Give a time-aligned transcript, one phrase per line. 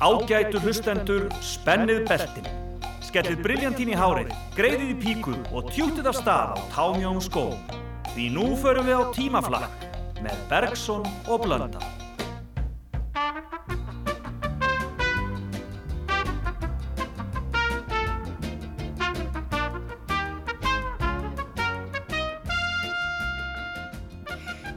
[0.00, 2.46] Ágætu hlustendur, spennið beltin.
[3.04, 7.50] Skellið briljantín í hárið, greiðið í píku og tjútið af stað á támjón skó.
[8.14, 9.84] Því nú förum við á tímaflakk
[10.24, 11.84] með Bergson og Blönda.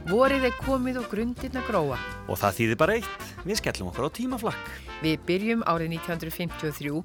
[0.04, 1.96] Vorið er komið og grundin að gróa.
[2.28, 4.74] Og það þýðir bara eitt, við skellum okkur á tímaflakk.
[5.04, 7.02] Við byrjum árið 1953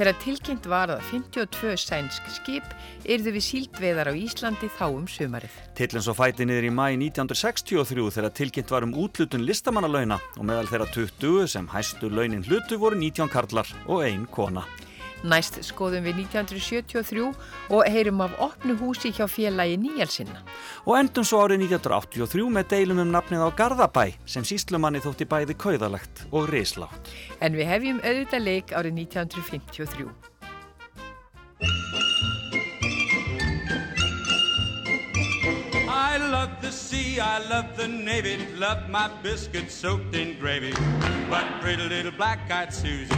[0.00, 5.56] þegar tilkynnt var að 52 sænsk skip yrðu við síldveðar á Íslandi þá um sumarið.
[5.76, 10.70] Tillins og fæti niður í mæ 1963 þegar tilkynnt var um útlutun listamannalauna og meðal
[10.70, 14.64] þeirra 20 sem hæstu launin hlutu voru 19 karlar og ein kona.
[15.20, 17.26] Næst skoðum við 1973
[17.76, 20.40] og heyrum af opnu húsi hjá félagi Níjalsinna.
[20.88, 25.58] Og endum svo árið 1983 með deilum um nafnið á Garðabæ sem síslumanni þótti bæði
[25.60, 27.12] kauðalegt og rislátt.
[27.44, 31.99] En við hefjum auðvitað leik árið 1953.
[36.50, 40.72] Love the sea, I love the navy, love my biscuits soaked in gravy.
[41.28, 43.14] But pretty little black-eyed Susie,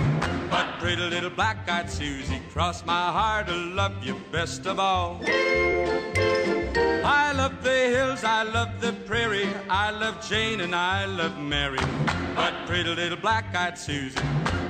[0.51, 5.21] but pretty little black-eyed Susie, cross my heart I love you best of all.
[6.77, 11.79] I love the hills, I love the prairie, I love Jane and I love Mary.
[12.35, 14.19] But pretty little black-eyed Susie,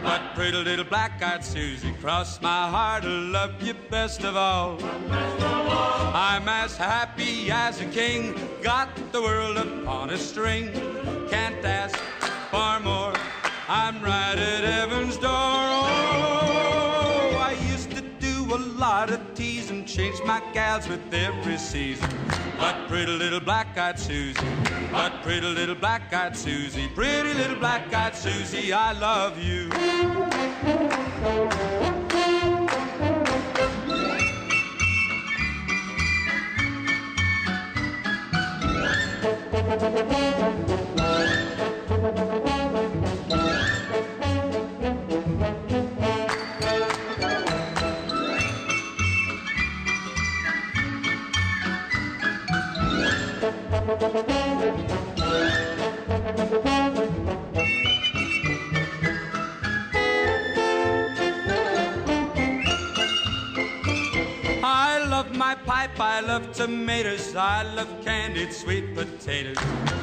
[0.02, 4.78] but pretty little black-eyed Susie, cross my heart to love you best of all.
[6.14, 10.72] I'm as happy as a king, got the world upon a string.
[11.30, 11.96] Can't ask
[12.50, 13.14] for more.
[13.68, 15.30] I'm right at heaven's door.
[15.30, 19.31] Oh, I used to do a lot of
[19.86, 22.08] change my gals with every season.
[22.58, 24.40] But pretty little black-eyed Susie,
[24.90, 29.68] but pretty little black-eyed Susie, pretty little black-eyed Susie, I love you.
[67.22, 69.56] Tomatoes, I love candied sweet potatoes.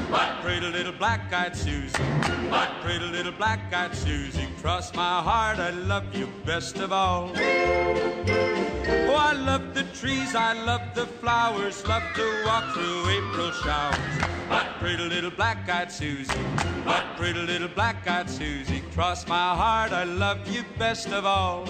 [0.09, 2.03] But pretty little black-eyed Susie,
[2.50, 7.31] but pretty little black-eyed Susie, cross my heart, I love you best of all.
[7.35, 14.39] Oh, I love the trees, I love the flowers, love to walk through April showers.
[14.50, 16.34] But pretty little black-eyed Susie,
[16.84, 21.68] but pretty little black-eyed Susie, cross my heart, I love you best of all.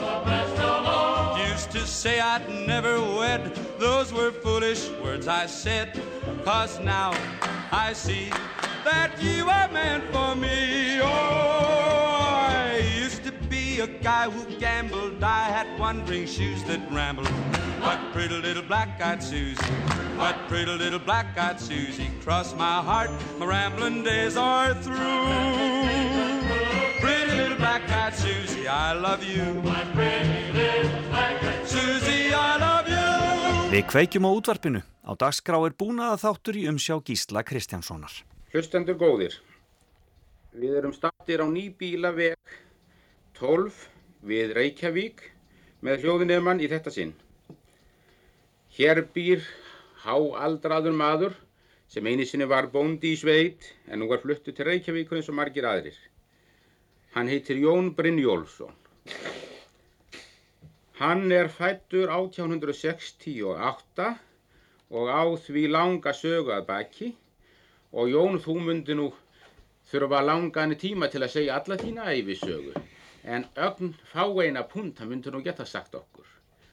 [1.51, 6.01] Used to say I'd never wed, those were foolish words I said.
[6.45, 7.11] Cause now
[7.71, 8.29] I see
[8.85, 11.01] that you are meant for me.
[11.01, 11.58] Oh,
[13.79, 17.29] be a guy who gambled, I had wandering shoes that rambled.
[17.79, 19.55] But pretty little black-eyed Susie,
[20.17, 24.97] but pretty little black-eyed Susie, cross my heart, my rambling days are through.
[26.99, 29.45] Pretty little black-eyed Susie, I love you.
[31.65, 33.07] Susie, I love you.
[33.69, 34.81] Við kveikjum á útvarpinu.
[35.07, 38.11] Á dagskrá er búnaða þáttur í umsjá Gísla Kristjánssonar.
[38.51, 39.37] Hlustendur góðir,
[40.51, 42.35] við erum stattir á nýbílaveg
[43.39, 43.71] 12
[44.27, 45.21] við Reykjavík
[45.87, 47.13] með hljóðinemann í þetta sinn.
[48.75, 49.45] Hér býr
[50.03, 51.37] háaldraður maður
[51.87, 55.39] sem einu sinni var bóndi í sveit en nú var fluttu til Reykjavíkur eins og
[55.39, 55.95] margir aðrir.
[57.15, 58.75] Hann heitir Jón Brynjólfsson.
[60.99, 64.11] Hann er fættur 1868
[64.99, 67.13] og á því langa sögu að baki
[67.95, 69.13] og Jón þú myndi nú
[69.89, 72.75] þurfa langan tíma til að segja alla þína æfisögu
[73.23, 76.27] en ögn fáeina punkt hann myndi nú geta sagt okkur.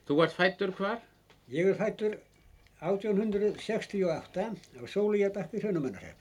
[0.07, 1.01] Þú ert fættur hvar?
[1.51, 2.19] Ég er fættur
[2.81, 4.47] 1868
[4.79, 6.17] á Sólíjabakki Hrönumannarhef.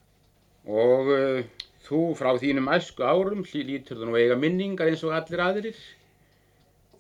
[0.66, 1.44] Og uh,
[1.86, 5.78] þú frá þínum æsku árum lítur þú nú eiga minningar eins og allir aðrir.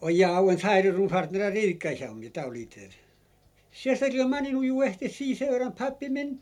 [0.01, 2.91] Og já, en það eru nú farnir að riðga hjá mér dálítið.
[3.75, 6.35] Sérstaklega manni nú jú eftir því þegar hann pappi minn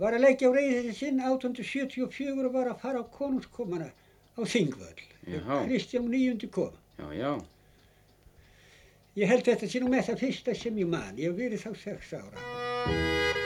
[0.00, 5.04] var að leggja á reyðið sinn 1874 og var að fara á konungskomana á Þingvöll.
[5.30, 5.62] Já.
[5.64, 6.74] Kristján níundi kom.
[6.98, 7.32] Já, já.
[9.18, 11.18] Ég held þetta sé nú með það fyrsta sem ég man.
[11.18, 13.39] Ég hef verið þá sex ára.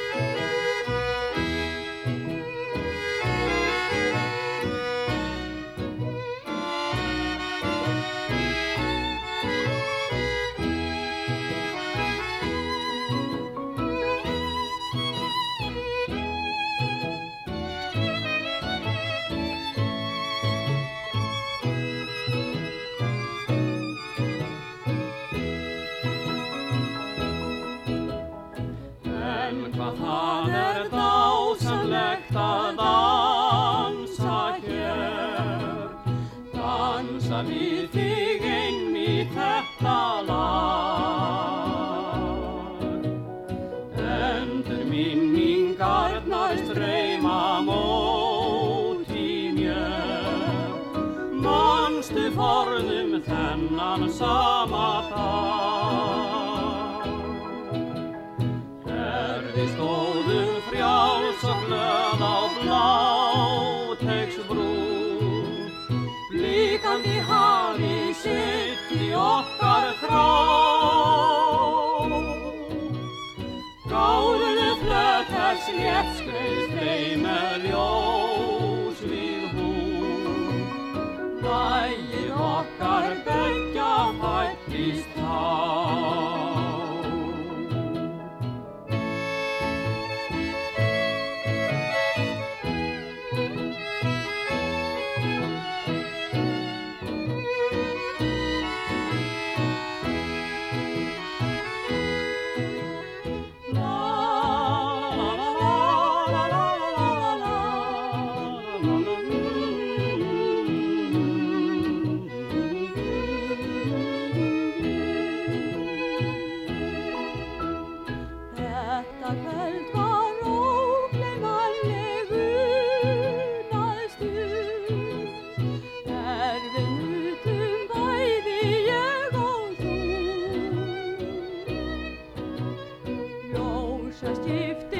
[134.24, 134.93] svo skipti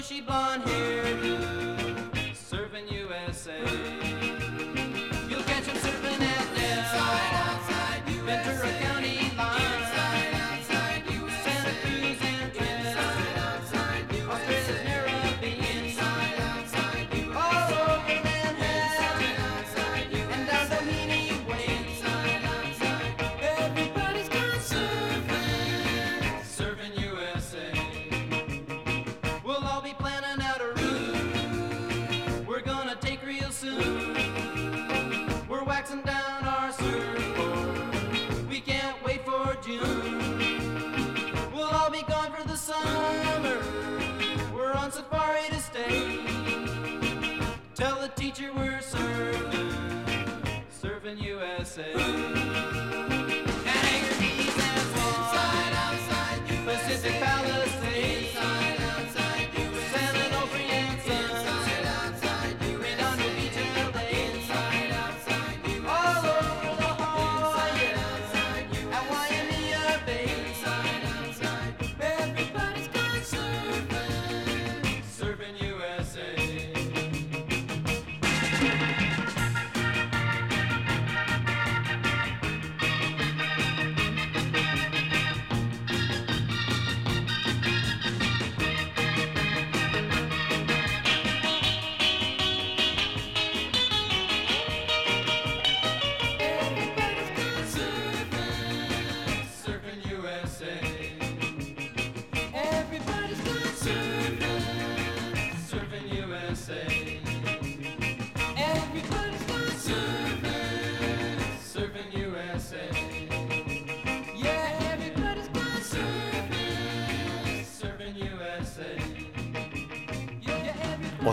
[0.00, 1.23] Thank you.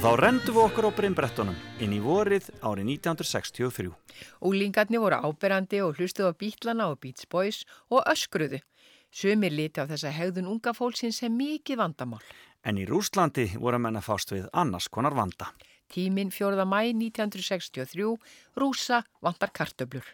[0.01, 3.91] Og þá rendum við okkur á brimbrettunum inn í vorið árið 1963.
[4.49, 7.59] Úlingarnir voru áberandi og hlustuð á bítlana og Beach Boys
[7.93, 8.57] og öskruðu.
[9.13, 12.23] Sumir liti á þessa hegðun unga fólksinn sem mikið vandamál.
[12.65, 15.51] En í Rúslandi voru menna fást við annars konar vanda.
[15.93, 16.65] Tímin 4.
[16.65, 18.15] mæ 1963,
[18.57, 20.07] rúsa vandar kartöblur.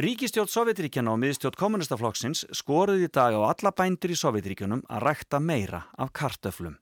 [0.00, 5.42] Ríkistjótt Sovjetríkjana og miðstjótt kommunistaflokksins skoruði í dag á alla bændur í Sovjetríkjunum að rækta
[5.44, 6.80] meira af kartöflum.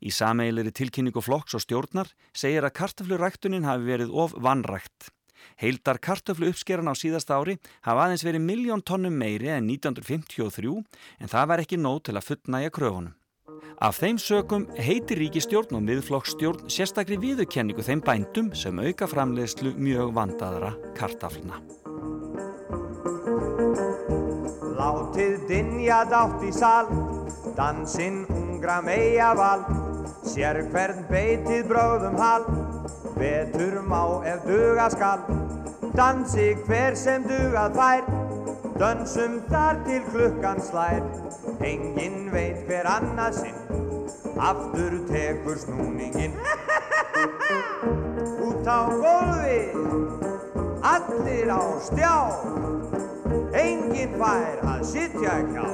[0.00, 5.10] Í sameilir tilkynningu flokks og stjórnar segir að kartöfluræktunin hafi verið of vannrækt.
[5.60, 10.80] Heildar kartöflu uppskeran á síðasta ári hafa aðeins verið miljón tónnum meiri en 1953
[11.20, 13.14] en það var ekki nóg til að fullnæja kröfunum.
[13.84, 20.14] Af þeim sökum heitir ríkistjórn og miðflokksstjórn sérstakri viðurkenningu þeim bændum sem auka framleiðslu mjög
[20.16, 21.58] vandaðra kartafluna.
[24.78, 26.88] Látið dinja dátt í sal,
[27.58, 28.24] dansinn
[28.64, 29.60] ungra meia val
[30.24, 32.46] Sér hvern beitið bráðum hal.
[33.18, 35.20] Vetur má ef duga skal
[35.92, 38.08] Dansi hver sem dugað fær.
[38.80, 41.04] Dönsum þar til klukkan slær
[41.60, 43.60] Engin veit hver annað sinn.
[44.40, 46.32] Aftur tekur snúningin
[48.48, 49.60] Út á gólfi
[50.94, 52.16] Allir á stjá.
[53.52, 55.68] Engin fær að sitja hjá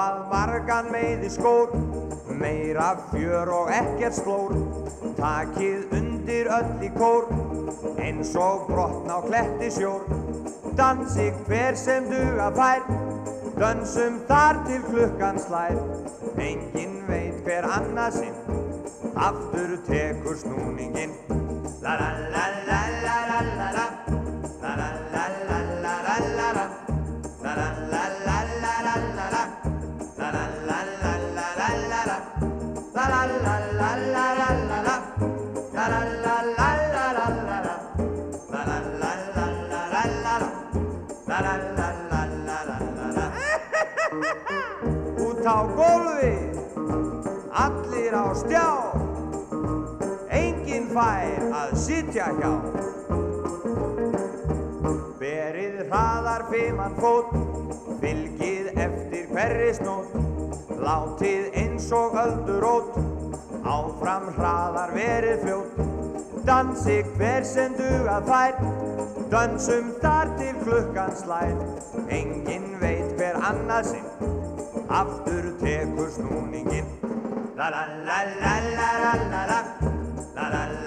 [0.00, 1.72] að margan meiði skór,
[2.40, 4.54] meira fjör og ekkert slór,
[5.18, 7.28] takið undir öll í kór,
[8.02, 10.06] eins og brotna á kletti sjór.
[10.74, 12.86] Dansi hver sem duga fær,
[13.60, 15.78] dansum þar til klukkan slær,
[16.42, 18.62] engin veit hver annað sinn,
[19.14, 21.14] aftur tekur snúningin.
[21.84, 23.93] La la la la la la la, la
[51.74, 52.50] að sitja hjá.
[55.18, 57.32] Berið hraðar fimann fót,
[58.02, 60.12] fylgið eftir hverri snót,
[60.84, 62.94] látið eins og öldurót,
[63.66, 65.82] áfram hraðar verið fljót.
[66.44, 68.62] Dansi hver sem dugað fær,
[69.32, 71.56] dansum þar til klukkan slær.
[72.12, 74.30] Engin veit hver annað sinn,
[75.02, 76.86] aftur tekur snúningin.
[77.58, 79.62] La la la la la la, la la
[80.34, 80.83] la la la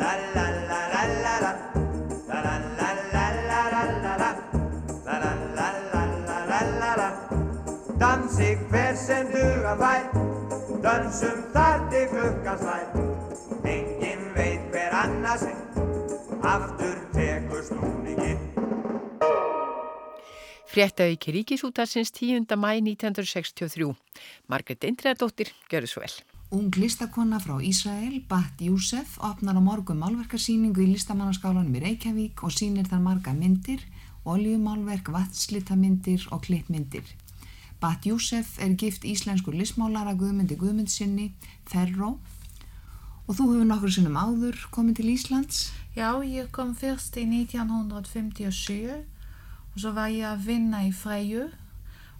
[11.08, 12.88] dansum þar til klukkan slær.
[13.72, 15.60] Engin veit hver annað sinn,
[16.44, 18.42] aftur tekur snúningin.
[20.68, 22.44] Fréttaauki ríkisútarsins 10.
[22.60, 23.94] mæ 1963.
[24.52, 26.18] Margret Indriðardóttir, gjör svo vel.
[26.52, 32.52] Ung listakonna frá Ísrael, Bat Júsef, opnar á morgun málverkarsýningu í listamannaskálanum í Reykjavík og
[32.52, 33.80] sýnir þar marga myndir,
[34.28, 37.08] oljumálverk, vatslitamindir og klippmyndir.
[37.82, 41.32] Bat Júsef er gift íslenskur listmálara Guðmundi Guðmundsinni,
[41.70, 42.18] Ferro,
[43.28, 45.60] og þú hefur nokkur sinnum áður komið til Íslands.
[45.98, 51.50] Já, ég kom fyrst í 1957 og så var ég að vinna í Freyju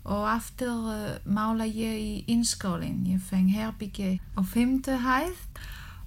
[0.08, 3.06] og aftur uh, mála ég í innskólinn.
[3.10, 5.42] Ég feng herbygge á femte hæð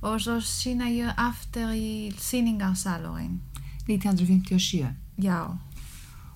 [0.00, 3.40] og så sína ég aftur í síningarsalurinn.
[3.88, 4.94] 1957.
[5.20, 5.58] Já,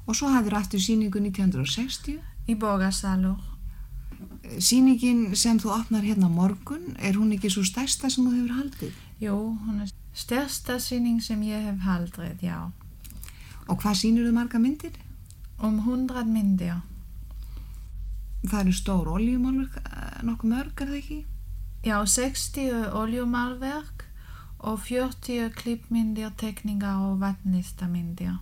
[0.04, 2.18] Og svo hafður aftur síningu 1960.
[2.48, 3.40] í borgarsalur.
[4.60, 9.02] Sýningin sem þú opnar hérna morgun, er hún ekki svo stærsta sem þú hefur haldið?
[9.24, 12.58] Jú, hún er stærsta síning sem ég hef haldið, já.
[13.68, 14.98] Og hvað sýnir þú marga myndir?
[15.58, 16.82] Um 100 myndir.
[18.44, 21.24] Það eru stór oljumálverk, eh, nokkuð mörg, er það ekki?
[21.84, 24.04] Já, 60 oljumálverk
[24.58, 28.36] og 40 klippmyndir, tekningar og vatnlistamyndir.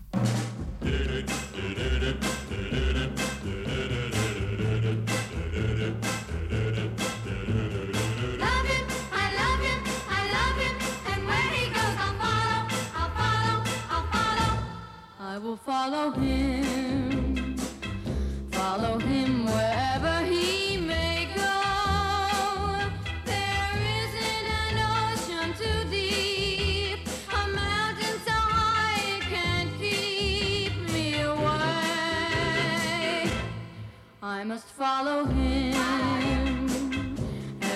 [15.34, 17.56] I will follow him,
[18.50, 21.58] follow him wherever he may go.
[23.24, 31.62] There isn't an ocean too deep, a mountain so high it can't keep me away.
[34.22, 36.68] I must follow him.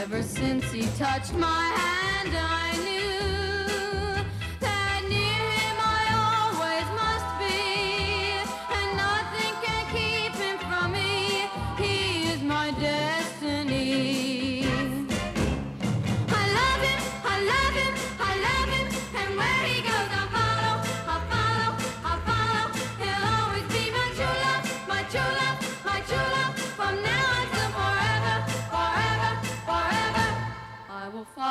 [0.03, 2.96] Ever since he touched my hand, I knew.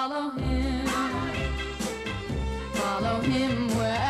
[0.08, 0.86] follow him,
[2.74, 4.05] follow him wherever.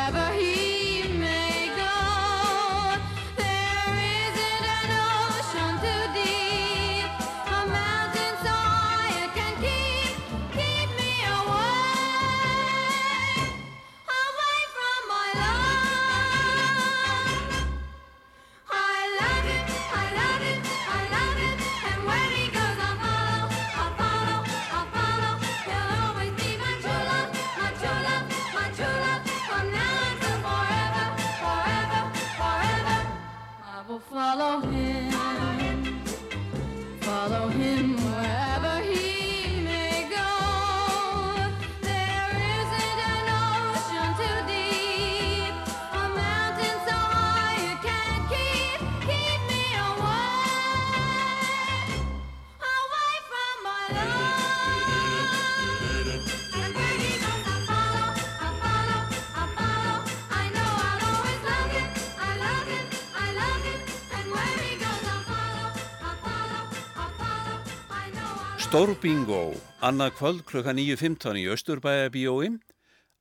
[68.76, 69.54] Stórbingó,
[69.88, 70.58] annað kvöld kl.
[70.68, 72.50] 9.15 í Östurbæabíói,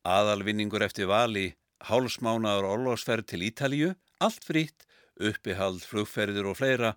[0.02, 1.44] aðalvinningur eftir vali,
[1.86, 4.82] hálsmánaður orlosferð til Ítalju, allt fritt,
[5.14, 6.90] uppihald, flugferðir og fleira,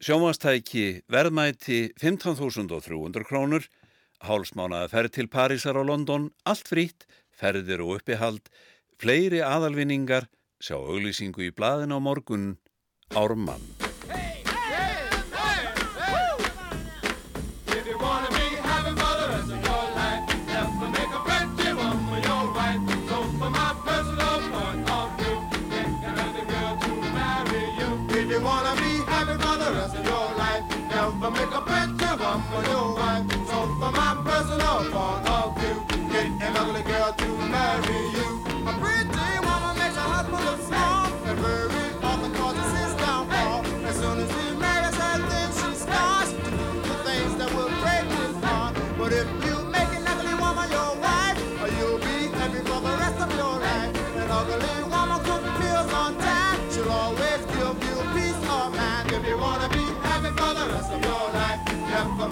[0.00, 3.68] sjómanstæki verðmæti 15.300 krónur,
[4.24, 8.48] hálsmánaður ferð til Parísar og London, allt fritt, ferðir og uppihald,
[8.96, 10.30] fleiri aðalvinningar,
[10.64, 12.54] sjá auglýsingu í bladin á morgun,
[13.12, 13.68] Ármann.
[14.08, 14.37] Hey!
[28.48, 28.77] wanna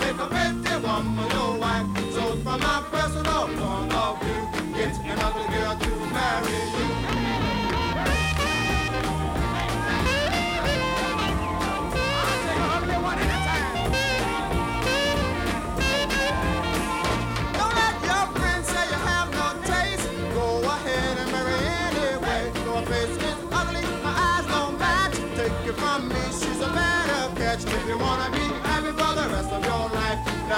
[0.09, 1.87] a committee woman, no wife.
[2.12, 5.86] So from my personal point of view, it's an ugly girl.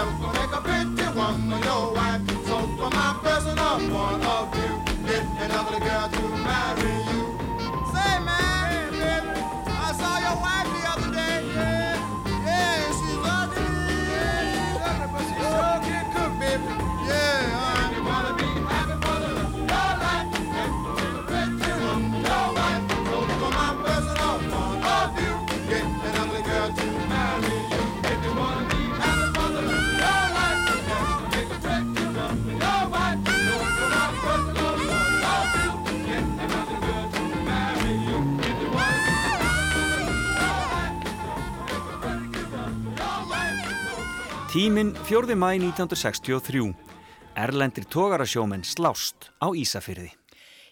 [0.01, 1.08] I'm gonna make a picture.
[44.49, 45.35] Tíminn 4.
[45.37, 46.75] mæ 1963.
[47.37, 50.09] Erlendri tógarasjómen slást á Ísafyrði.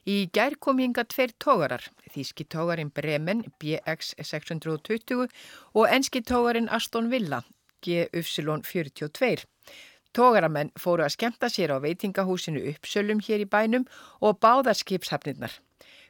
[0.09, 5.29] Í gær kom hinga tveir tógarar, þíski tógarin Bremen BX 620
[5.77, 7.43] og enski tógarin Aston Villa
[7.85, 9.45] GY42.
[10.17, 13.85] Tógaramenn fóru að skemta sér á veitingahúsinu uppsölum hér í bænum
[14.25, 15.53] og báða skipshafnirnar.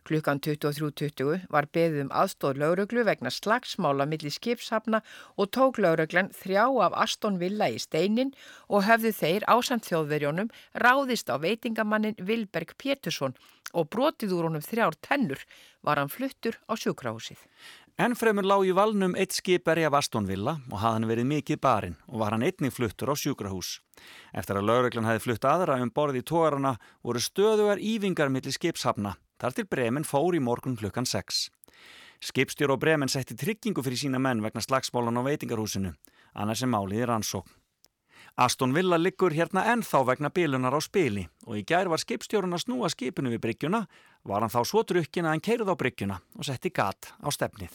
[0.06, 5.00] Klukkan 23.20 var beðið um aðstóð lauruglu vegna slagsmála millir skipshafna
[5.34, 8.30] og tók lauruglan þrjá af Aston Villa í steinin
[8.70, 13.34] og höfðu þeir ásamt þjóðverjónum ráðist á veitingamannin Vilberg Pétursson
[13.74, 15.42] og brotið úr honum þrjár tennur
[15.82, 17.42] var hann fluttur á sjúkrahúsið.
[17.98, 22.22] Ennfremur lág í valnum eitt skipari af Astonvilla og hafði hann verið mikið barinn og
[22.22, 23.80] var hann einnig fluttur á sjúkrahús.
[24.30, 29.16] Eftir að lauruglan hefði flutt aðra um borði í tórarna voru stöðuar ívingar millir skipshafna
[29.36, 31.50] Þar til Bremen fór í morgun klukkan 6.
[32.24, 35.92] Skipstjór og Bremen setti tryggingu fyrir sína menn vegna slagsmálan á veitingarhúsinu,
[36.32, 37.52] annars er máliðir ansókn.
[38.36, 42.64] Aston Villa liggur hérna ennþá vegna bilunar á spili og í gær var skipstjórun að
[42.64, 43.84] snúa skipinu við bryggjuna,
[44.24, 47.72] var hann þá svo drukkin að hann keirði á bryggjuna og setti gat á stefnið.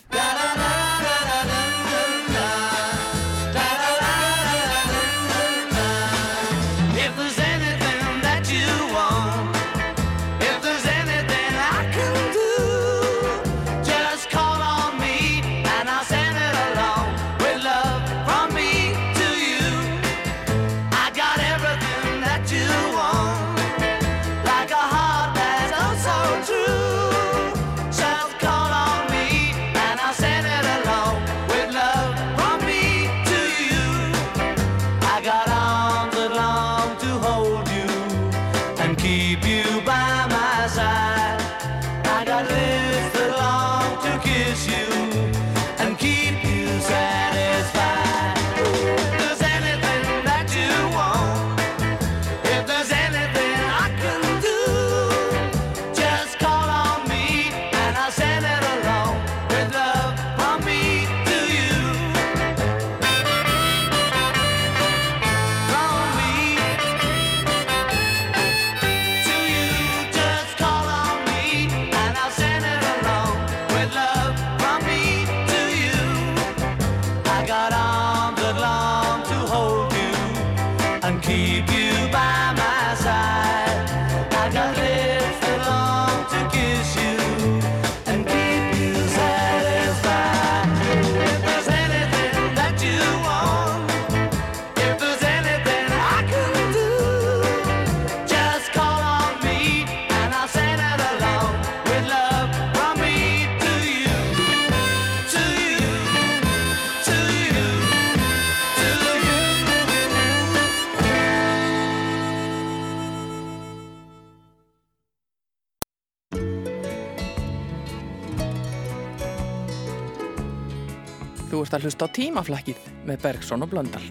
[121.81, 124.05] að hlusta á tímaflækið með Bergson og Blöndal.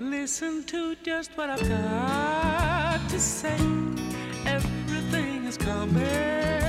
[0.00, 3.56] Listen to just what I've got to say
[4.44, 6.65] Everything is coming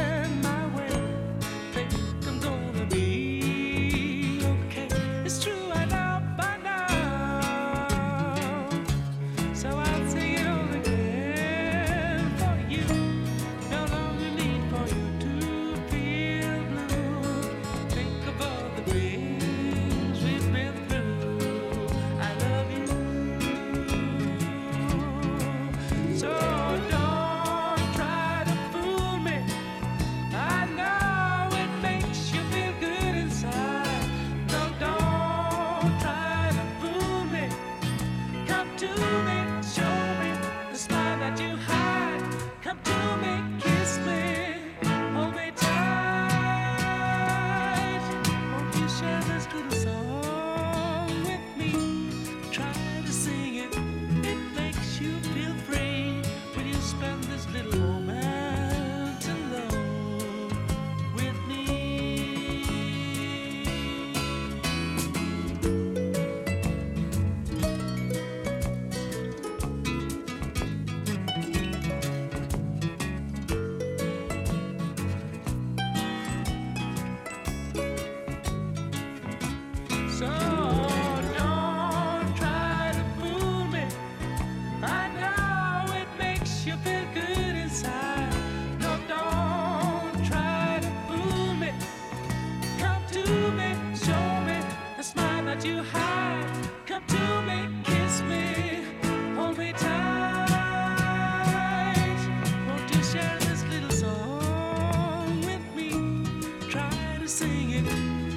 [107.50, 107.88] it,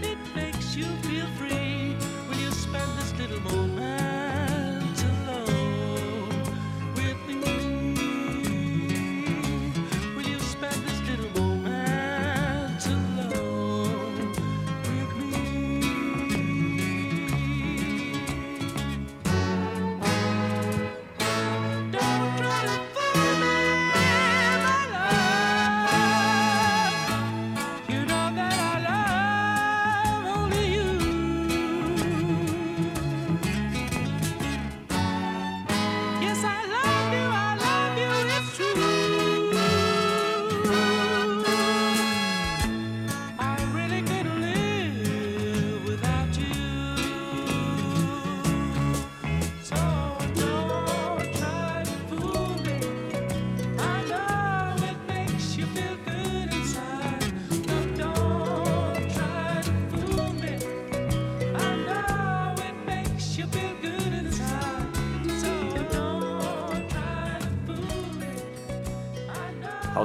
[0.05, 1.96] it makes you feel free.
[2.29, 3.60] Will you spend this little moment?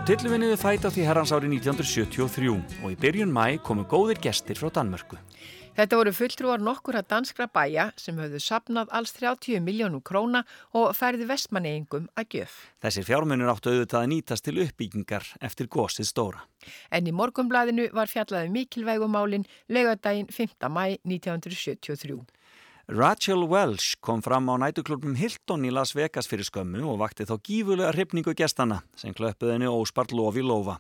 [0.05, 2.49] Tillufinni við fæta því herrans ári 1973
[2.85, 5.17] og í byrjun mæ komu góðir gestir frá Danmörku.
[5.75, 10.43] Þetta voru fulltrúar nokkura danskra bæja sem höfðu sapnað alls 30 miljónum króna
[10.77, 12.53] og færði vestmanneigingum að gjöf.
[12.85, 16.45] Þessir fjármunir áttu auðvitað að nýtast til uppbyggingar eftir gósið stóra.
[16.93, 20.69] En í morgunblæðinu var fjallaði mikilvægumálin laugadaginn 5.
[20.69, 22.21] mæ 1973.
[22.87, 27.39] Rachel Welch kom fram á nætuklubnum Hilton í Las Vegas fyrir skömmu og vakti þá
[27.41, 30.75] gífulega hrifningu gestana sem klöppuði henni óspart lofi lofa.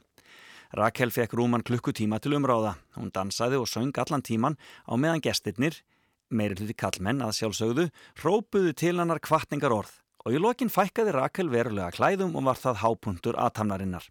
[0.77, 2.75] Rakel fekk rúman klukkutíma til umráða.
[2.93, 4.53] Hún dansaði og söng allan tíman
[4.85, 5.81] á meðan gestirnir,
[6.29, 7.87] meiri hluti kallmenn að sjálfsögðu,
[8.21, 12.83] hrópuðu til hannar kvartningar orð og í lokin fækkaði Rakel verulega klæðum og var það
[12.85, 14.05] hápuntur aðtamnarinnar.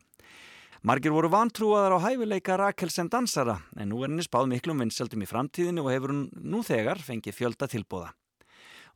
[0.85, 5.23] Margir voru vantrúaðar á hæfileika Rakel sem dansara en nú er henni spáð miklum vinsaldum
[5.25, 8.11] í framtíðinu og hefur hún nú þegar fengið fjölda tilbúða.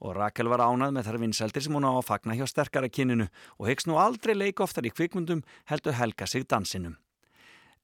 [0.05, 3.31] Og Rakel var ánað með þar vinsaldir sem hún á að fagna hjá sterkara kyninu
[3.57, 5.41] og hegst nú aldrei leik oftar í kvikmundum
[5.73, 6.99] heldur helga sig dansinum.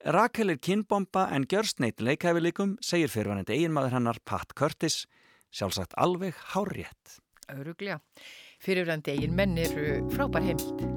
[0.05, 5.07] Rakel er kynbomba en gjörst neitt leikhæfileikum, segir fyrirvanandi eiginmaður hennar Pat Curtis,
[5.49, 7.23] sjálfsagt alveg hárétt.
[7.57, 8.03] Öruglega.
[8.61, 10.94] Fyrirvændi eigin menn eru frábær heimild.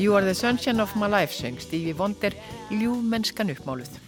[0.00, 2.32] You are the sunshine of my life, söng Stevie Wonder,
[2.70, 3.98] ljúmennskan uppmáluð.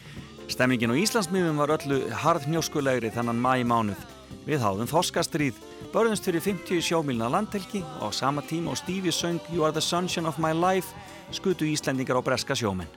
[0.49, 4.01] Stemmingin á Íslandsmiðum var öllu harðnjóskulegri þennan mæ mánuð.
[4.49, 5.61] Við háðum þoskastríð,
[5.93, 9.85] börðumst fyrir 50 sjómilna landhelgi og á sama tíma og Stevie söng You are the
[9.85, 10.97] sunshine of my life
[11.29, 12.89] skutu Íslendingar á breska sjómenn.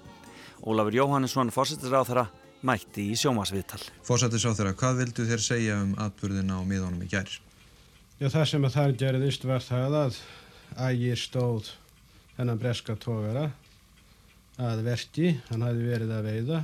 [0.63, 2.27] Ólafur Jóhannesson, fórsettisráð þeirra,
[2.63, 3.83] mætti í sjómasviðtal.
[4.07, 7.27] Fósættis á þeirra, hvað vildu þér segja um atbyrðina á miðunum í gær?
[8.23, 10.21] Já, það sem að þar gerðist var það að
[10.79, 11.75] ægir stóð
[12.35, 13.49] þennan breska tógara
[14.61, 16.59] að verki, hann hafði verið að veiða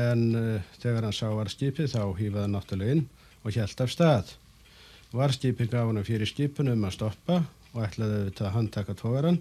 [0.00, 3.06] en uh, þegar hann sá varskipið þá hýfaði hann náttúrulega inn
[3.40, 4.32] og hjælt af stað.
[5.16, 7.40] Varskipið gaf hann fyrir skipunum um að stoppa
[7.74, 9.40] og ætlaði auðvitað að handtaka tógaran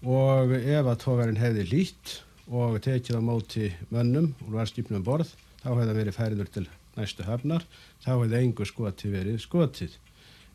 [0.00, 2.16] og ef að tógarin hefði lít
[2.50, 6.66] og tekið á móti mönnum úr varskipnum um borð þá hefði hann verið færiður til
[6.96, 7.64] næstu hafnar,
[8.02, 9.92] þá hefði engu skoti verið skotið.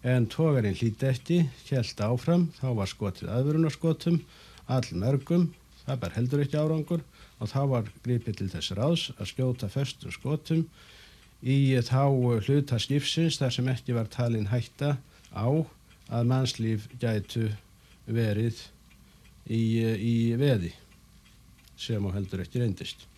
[0.05, 4.19] En tógarinn hlíti eftir, hjælt áfram, þá var skotið aðvörunarskotum,
[4.69, 5.47] all mörgum,
[5.81, 7.01] það bar heldur ekki árangur.
[7.41, 10.61] Og þá var gripið til þess ráðs að skjóta föstum skotum
[11.41, 12.05] í þá
[12.45, 14.95] hluta skipsins þar sem ekki var talin hætta
[15.33, 15.47] á
[16.13, 17.49] að mannslíf gætu
[18.05, 18.61] verið
[19.49, 20.71] í, í veði
[21.75, 23.09] sem á heldur ekki reyndist.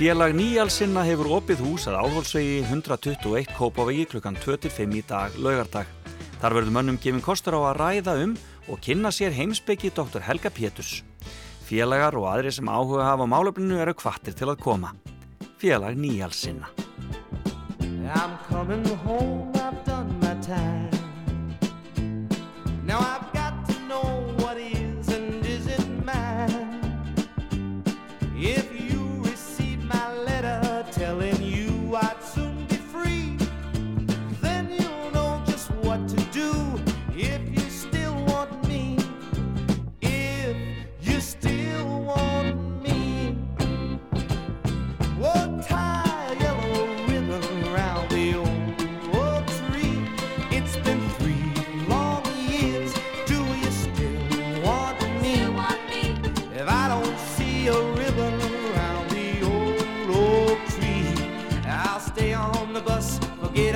[0.00, 5.90] Félag nýjalsinna hefur opið hús að áhólsvegi 121 Kópavegi klukkan 25 í dag laugardag.
[6.40, 8.32] Þar verður mönnum gefin kostur á að ræða um
[8.72, 10.24] og kynna sér heimsbyggi Dr.
[10.24, 11.02] Helga Péturs.
[11.68, 14.94] Félagar og aðri sem áhuga hafa málöfninu eru kvartir til að koma.
[15.60, 16.72] Félag nýjalsinna.
[18.08, 20.90] I'm coming home, I've done my time
[22.86, 23.29] Now I've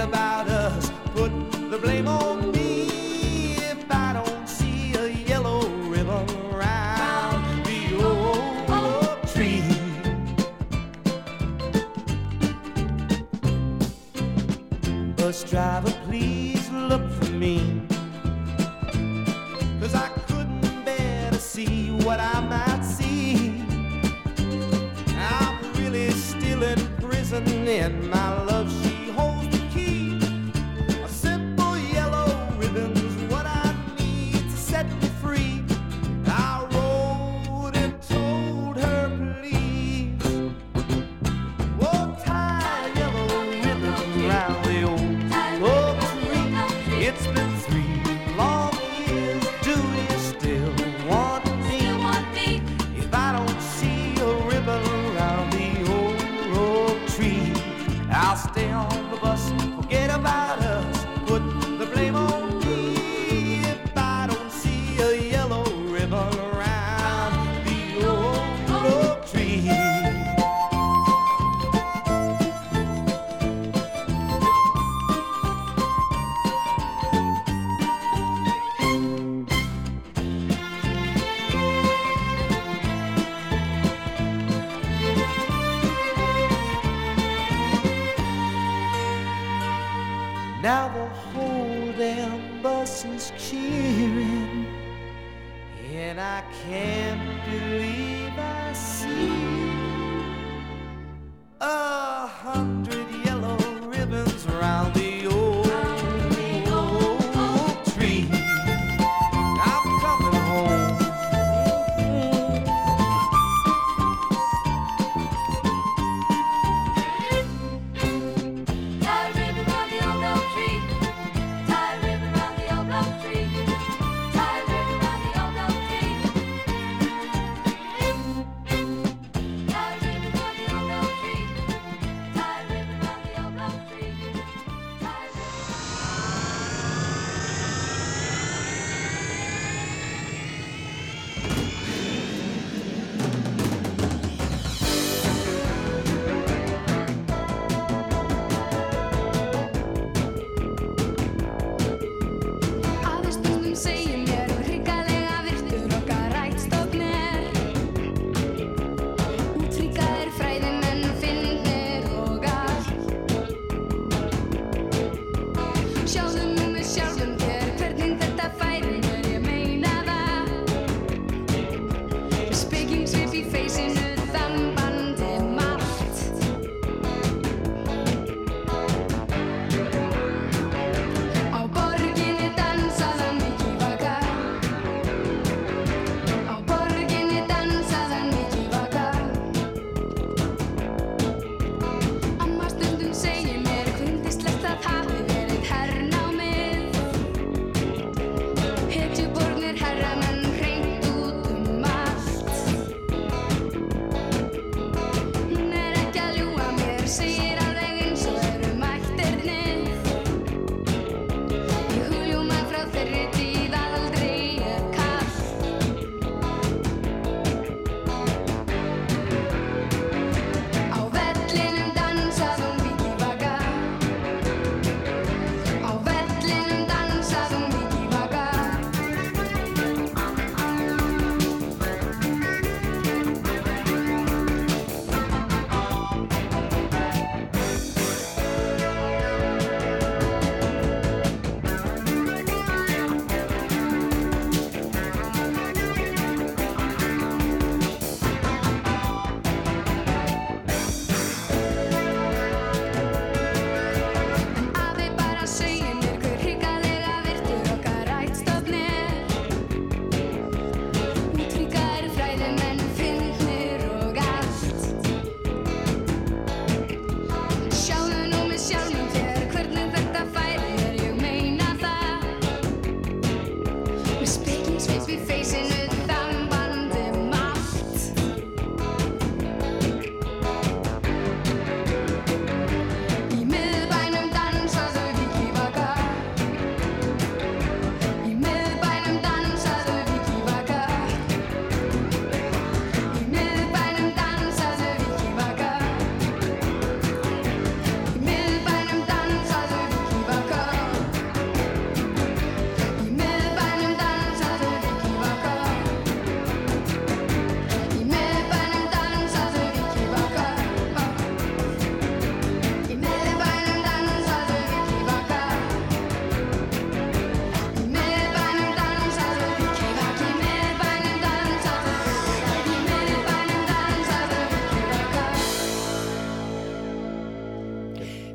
[0.04, 1.32] about us, put
[1.70, 2.33] the blame on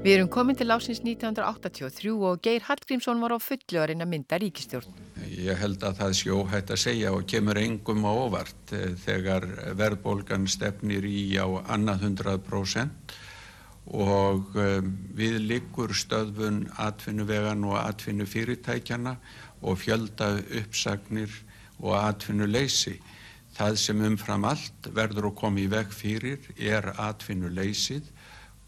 [0.10, 4.10] Við erum komin til ásins 1983 og Geir Hallgrímsson var á fullu að reyna að
[4.16, 4.96] mynda ríkistjórn.
[5.22, 9.46] Ég held að það sé óhætt að segja og kemur engum á óvart eh, þegar
[9.78, 11.46] verðbólgan stefnir í á
[11.76, 13.14] annað 100%
[14.02, 19.14] og um, við liggur stöðvun atvinnuvegan og atvinnufyrirtækjana
[19.62, 21.30] og fjölda uppsagnir
[21.84, 22.96] og atvinnuleysi.
[23.54, 28.10] Það sem umfram allt verður að koma í veg fyrir er atvinnuleysið.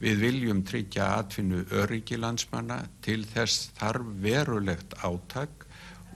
[0.02, 5.68] Við viljum tryggja atvinnu öryggi landsmanna til þess þarf verulegt átak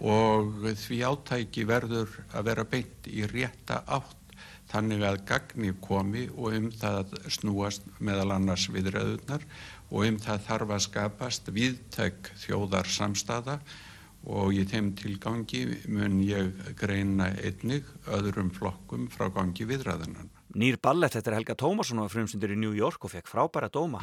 [0.01, 4.33] og því átæki verður að vera beint í rétta átt
[4.71, 9.45] þannig að gagni komi og um það snúast meðal annars viðræðunar
[9.91, 13.59] og um það þarf að skapast viðtök þjóðar samstaða
[14.25, 20.34] og í þeim tilgangi mun ég greina einnig öðrum flokkum frá gangi viðræðunan.
[20.55, 23.99] Nýr ballett eftir Helga Tómasson var frumsyndur í New York og fekk frábæra dóma.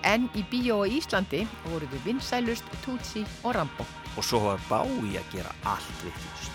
[0.00, 3.84] En í Bíó á Íslandi voru þau vinsælust, Tutsi og Rambo.
[4.16, 6.53] Og svo var Bái að gera allt vittlust.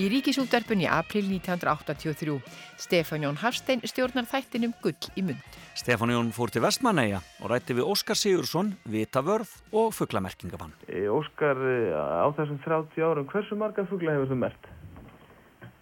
[0.00, 2.38] Í ríkisútverfun í april 1983.
[2.80, 5.58] Stefán Jón Hafstein stjórnar þættinum Gull í mund.
[5.76, 10.72] Stefán Jón fór til Vestmanneia og rætti við Óskar Sigursson, Vitavörð og fugglamerkingabann.
[10.88, 14.70] E, Óskar, e, á þessum 30 árum, hversu marga fugla hefur þú mert?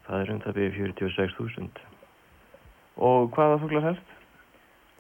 [0.09, 1.83] Það er um það byrju 46.000.
[3.09, 4.15] Og hvaða fuglar helst?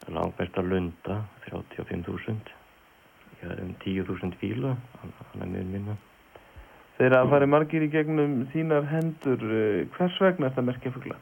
[0.09, 2.55] Langbært að lunda, 35.000.
[3.39, 5.99] Ég er um 10.000 fíla, hann er mjög minna.
[6.99, 11.18] Þeir að fari margir í gegnum þínar hendur, e, hvers vegna er það merkja fugla?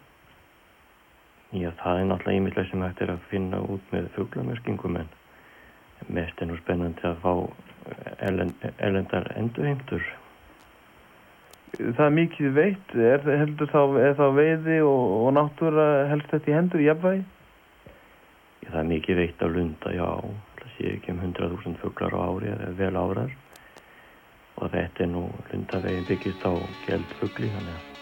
[1.53, 5.13] Já, það er náttúrulega ímyndlega sem hægt er að finna út með fuglamerkingum en
[6.17, 7.33] mest er nú spennandi að fá
[8.25, 8.55] ellen,
[8.89, 10.09] ellendar endurheimtur.
[11.77, 16.55] Það er mikið veitt, er, heldur þá, er þá veiði og, og náttúra helst þetta
[16.55, 17.25] í hendur jafnvægi?
[18.65, 20.09] Já, það er mikið veitt á lunda, já,
[20.63, 23.43] það sé ekki um 100.000 fuglar á ári eða vel árar
[24.57, 26.53] og þetta er nú lundavegin byggist á
[26.87, 27.95] geldfugli þannig að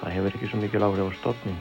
[0.00, 1.58] það hefur ekki svo mikil ári á stofning.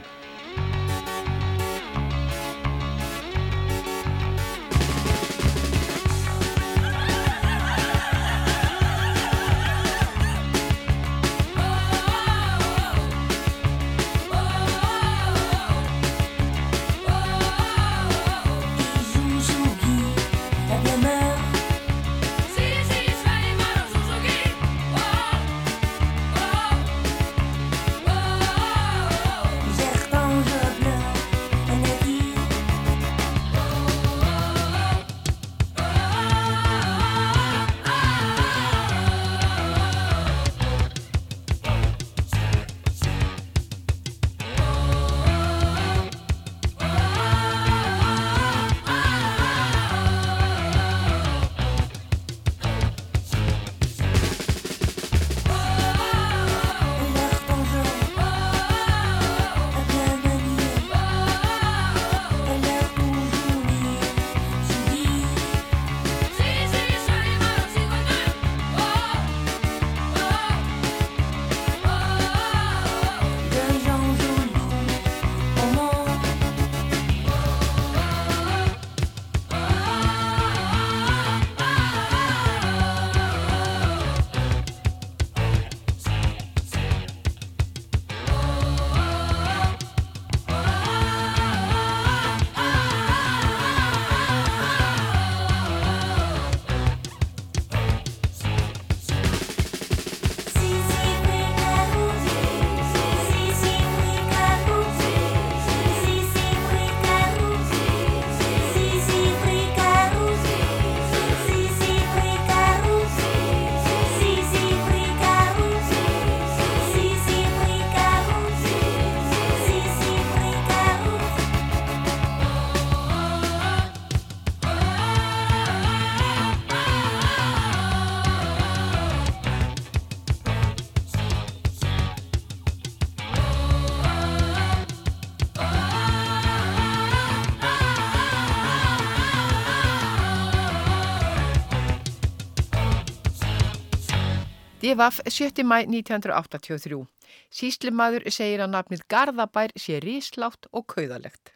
[144.92, 145.64] DVF 7.
[145.64, 147.06] mæ 1983.
[147.48, 151.54] Síslimaður segir að nafnið Garðabær sé ríslátt og kauðalegt.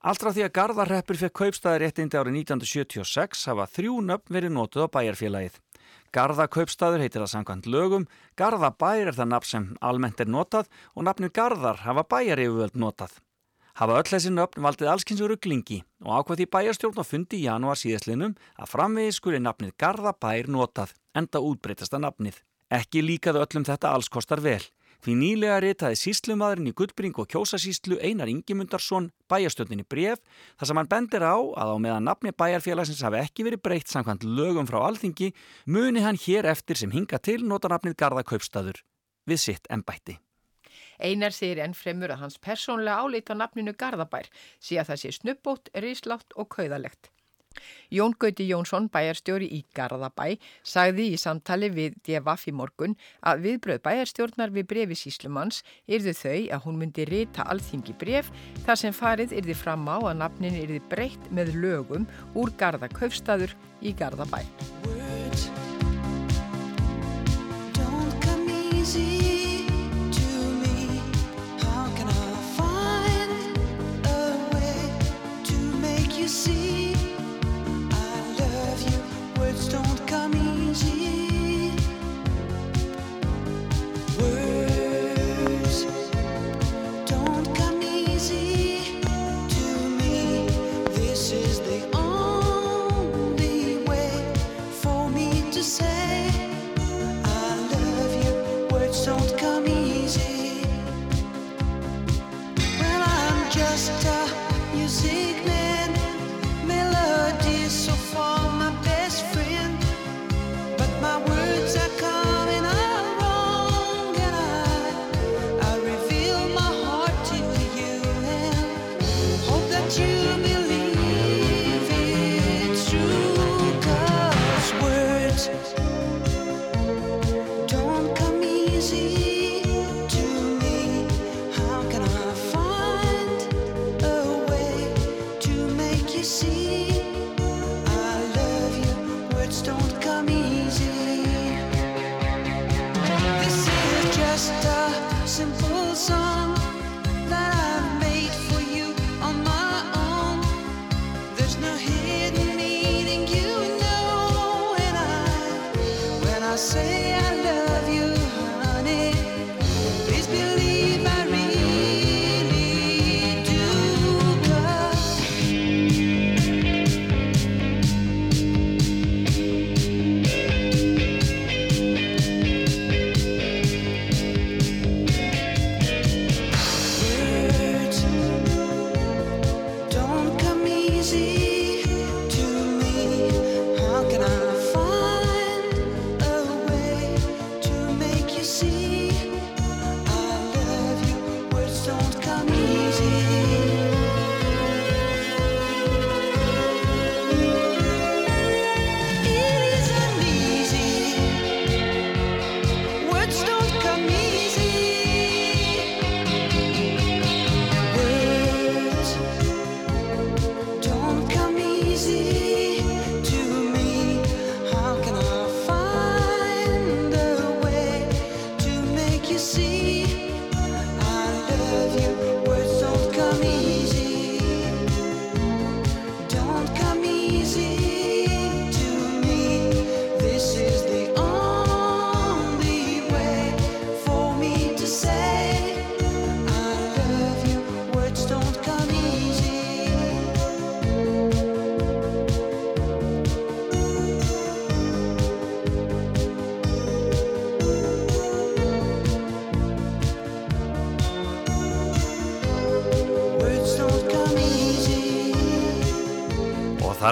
[0.00, 4.86] Allt frá því að Garðarreppur fekk kaupstæðir réttindi árið 1976 hafa þrjú nöfn verið notuð
[4.88, 5.58] á bæjarfélagið.
[6.16, 8.06] Garðakaupstæður heitir það samkvæmt lögum,
[8.40, 13.18] Garðabær er það nafn sem almennt er notað og nafnið Garðar hafa bæjar yfirvöld notað.
[13.82, 17.80] Hafa öll þessi nöfn valdið allskynns ruglingi og ákvað því bæjarstjórn á fundi í janúar
[17.80, 22.40] síðaslinum að framvegi skuli nafnið Garðabær notað, enda útbreytasta nafnið.
[22.72, 24.62] Ekki líkaðu öllum þetta alls kostar vel.
[25.02, 30.22] Því nýlega ritaði síslumadurinn í Guldbring og kjósasíslu Einar Ingimundarsson bæjarstjórninni bref
[30.60, 34.24] þar sem hann bendir á að á meðan nafni bæjarfélagsins hafi ekki verið breytt samkvæmt
[34.24, 35.32] lögum frá alþingi
[35.66, 38.84] muni hann hér eftir sem hinga til nota nafnið Garðakaupstaður
[39.28, 40.16] við sitt embætti.
[41.02, 44.30] Einar segir enn fremur að hans persónlega álít á nafninu Garðabær
[44.62, 47.11] sé að það sé snubbót, ríslátt og kauðalegt.
[47.92, 53.82] Jón Gauti Jónsson, bæjarstjóri í Garðabæ, sagði í samtali við DFF í morgun að viðbröð
[53.86, 58.30] bæjarstjórnar við brefi síslumanns yrðu þau að hún myndi rita alþingi bref
[58.66, 63.94] þar sem farið yrði fram á að nafnin yrði breytt með lögum úr Garðakaufstaður í
[63.98, 64.42] Garðabæ.
[105.02, 105.61] sickness.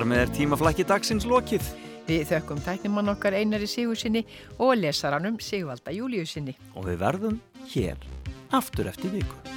[0.00, 1.66] Þar með er tímaflækki dagsins lokið.
[2.06, 4.22] Við þökkum tæknimann okkar einari Sigursinni
[4.56, 6.56] og lesaranum Sigvalda Júliusinni.
[6.72, 7.38] Og við verðum
[7.68, 8.10] hér
[8.56, 9.49] aftur eftir viku.